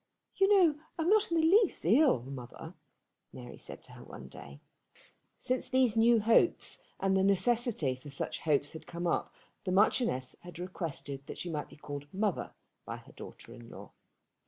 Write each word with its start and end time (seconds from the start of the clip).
"You 0.35 0.47
know 0.51 0.79
I'm 0.97 1.09
not 1.11 1.29
the 1.29 1.35
least 1.35 1.85
ill, 1.85 2.23
mother," 2.23 2.73
Mary 3.31 3.59
said 3.59 3.83
to 3.83 3.91
her 3.91 4.03
one 4.03 4.29
day. 4.29 4.59
Since 5.37 5.69
these 5.69 5.95
new 5.95 6.19
hopes 6.19 6.79
and 6.99 7.15
the 7.15 7.23
necessity 7.23 7.93
for 7.93 8.09
such 8.09 8.39
hopes 8.39 8.73
had 8.73 8.87
come 8.87 9.05
up 9.05 9.31
the 9.63 9.71
Marchioness 9.71 10.35
had 10.39 10.57
requested 10.57 11.27
that 11.27 11.37
she 11.37 11.51
might 11.51 11.69
be 11.69 11.77
called 11.77 12.11
mother 12.11 12.55
by 12.83 12.97
her 12.97 13.11
daughter 13.11 13.53
in 13.53 13.69
law. 13.69 13.91